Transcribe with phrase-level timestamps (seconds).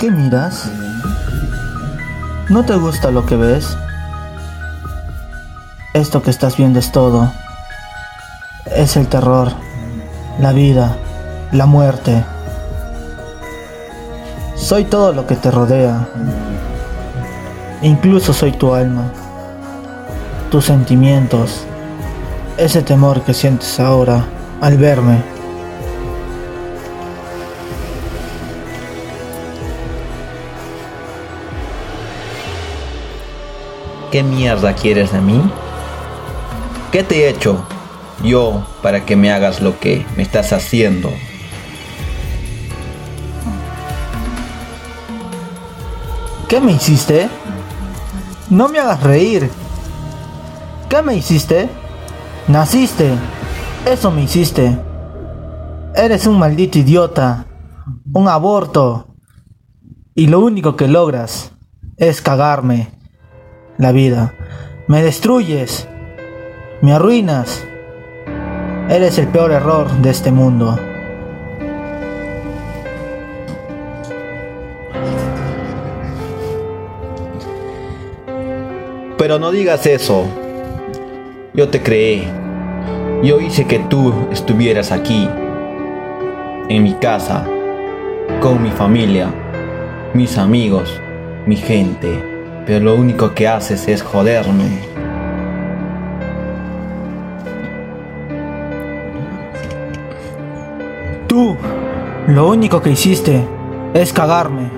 [0.00, 0.64] ¿Qué miras?
[2.48, 3.76] ¿No te gusta lo que ves?
[5.92, 7.30] Esto que estás viendo es todo.
[8.74, 9.52] Es el terror,
[10.38, 10.96] la vida,
[11.52, 12.24] la muerte.
[14.56, 16.08] Soy todo lo que te rodea.
[17.82, 19.12] Incluso soy tu alma,
[20.50, 21.66] tus sentimientos,
[22.56, 24.24] ese temor que sientes ahora
[24.62, 25.39] al verme.
[34.10, 35.40] ¿Qué mierda quieres de mí?
[36.90, 37.64] ¿Qué te he hecho
[38.24, 41.12] yo para que me hagas lo que me estás haciendo?
[46.48, 47.28] ¿Qué me hiciste?
[48.48, 49.48] No me hagas reír.
[50.88, 51.68] ¿Qué me hiciste?
[52.48, 53.12] Naciste.
[53.86, 54.76] Eso me hiciste.
[55.94, 57.46] Eres un maldito idiota.
[58.12, 59.14] Un aborto.
[60.16, 61.52] Y lo único que logras
[61.96, 62.99] es cagarme
[63.80, 64.34] la vida.
[64.86, 65.88] Me destruyes.
[66.82, 67.66] Me arruinas.
[68.90, 70.78] Eres el peor error de este mundo.
[79.16, 80.24] Pero no digas eso.
[81.54, 82.28] Yo te creé.
[83.22, 85.28] Yo hice que tú estuvieras aquí,
[86.70, 87.46] en mi casa,
[88.40, 89.28] con mi familia,
[90.14, 90.98] mis amigos,
[91.44, 92.29] mi gente.
[92.66, 94.88] Pero lo único que haces es joderme.
[101.26, 101.56] Tú,
[102.26, 103.44] lo único que hiciste
[103.94, 104.68] es cagarme,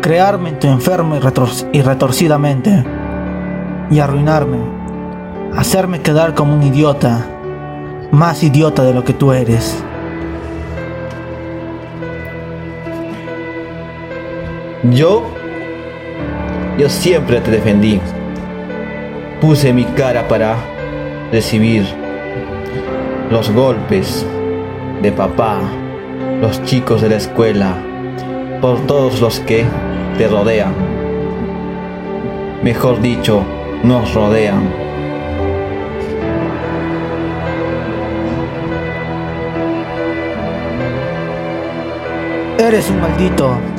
[0.00, 2.84] crearme en tu enfermo y, retor- y retorcidamente
[3.90, 4.58] y arruinarme,
[5.54, 7.26] hacerme quedar como un idiota,
[8.12, 9.82] más idiota de lo que tú eres.
[14.90, 15.22] Yo,
[16.78, 18.00] yo siempre te defendí.
[19.40, 20.56] Puse mi cara para
[21.30, 21.84] recibir
[23.30, 24.26] los golpes
[25.02, 25.60] de papá,
[26.40, 27.76] los chicos de la escuela,
[28.60, 29.64] por todos los que
[30.16, 30.72] te rodean.
[32.62, 33.42] Mejor dicho,
[33.82, 34.62] nos rodean.
[42.58, 43.73] Eres un maldito.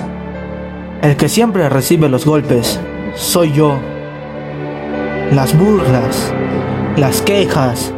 [1.05, 2.79] El que siempre recibe los golpes
[3.13, 3.77] soy yo.
[5.31, 6.33] Las burlas,
[6.97, 7.93] las quejas,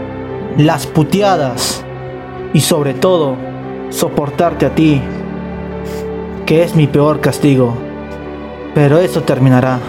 [0.58, 1.86] las puteadas
[2.54, 3.38] y sobre todo
[3.92, 5.02] soportarte a ti,
[6.46, 7.78] que es mi peor castigo.
[8.76, 9.80] Pero eso terminará.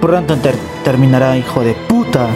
[0.00, 2.26] Pronto ter- terminará, hijo de puta.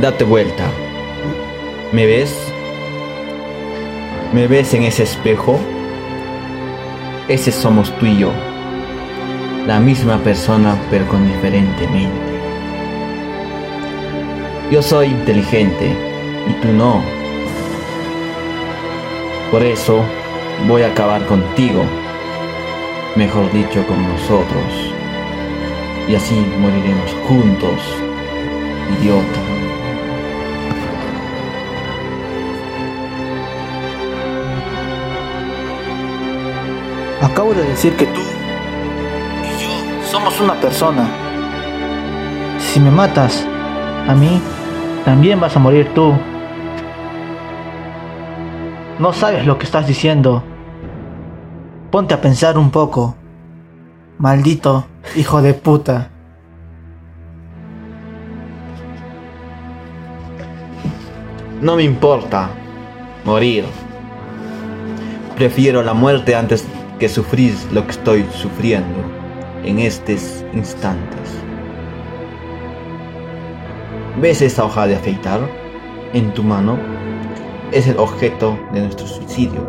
[0.00, 0.64] Date vuelta.
[1.92, 2.49] ¿Me ves?
[4.32, 5.58] ¿Me ves en ese espejo?
[7.26, 8.30] Ese somos tú y yo.
[9.66, 12.30] La misma persona pero con diferente mente.
[14.70, 15.92] Yo soy inteligente
[16.48, 17.02] y tú no.
[19.50, 20.04] Por eso
[20.68, 21.82] voy a acabar contigo.
[23.16, 24.94] Mejor dicho, con nosotros.
[26.06, 27.80] Y así moriremos juntos,
[29.00, 29.49] idiota.
[37.20, 41.06] Acabo de decir que tú y yo somos una persona.
[42.58, 43.46] Si me matas
[44.08, 44.40] a mí,
[45.04, 46.14] también vas a morir tú.
[48.98, 50.42] No sabes lo que estás diciendo.
[51.90, 53.16] Ponte a pensar un poco.
[54.18, 54.86] Maldito
[55.16, 56.10] hijo de puta.
[61.60, 62.48] No me importa
[63.24, 63.64] morir.
[65.36, 66.66] Prefiero la muerte antes
[67.00, 69.00] que sufrir lo que estoy sufriendo
[69.64, 71.30] en estos instantes.
[74.20, 75.40] ¿Ves esa hoja de afeitar
[76.12, 76.78] en tu mano?
[77.72, 79.66] Es el objeto de nuestro suicidio.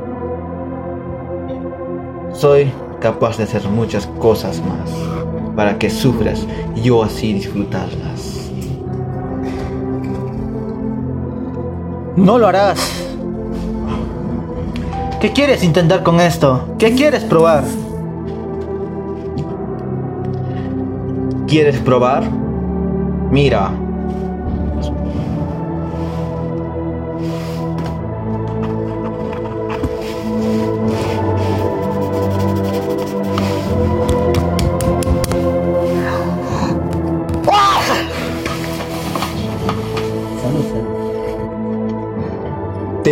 [2.33, 2.69] Soy
[2.99, 4.91] capaz de hacer muchas cosas más
[5.55, 6.45] para que sufras
[6.75, 8.51] y yo así disfrutarlas.
[12.17, 13.10] No lo harás.
[15.21, 16.75] ¿Qué quieres intentar con esto?
[16.79, 17.63] ¿Qué quieres probar?
[21.47, 22.23] ¿Quieres probar?
[23.29, 23.71] Mira.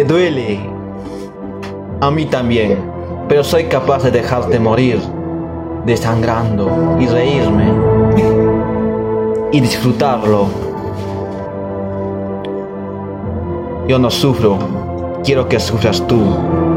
[0.10, 0.79] duele.
[2.02, 2.80] A mí también.
[3.28, 5.00] Pero soy capaz de dejarte morir,
[5.86, 7.66] desangrando y reírme.
[9.52, 10.48] Y disfrutarlo.
[13.88, 14.58] Yo no sufro.
[15.24, 16.69] Quiero que sufras tú.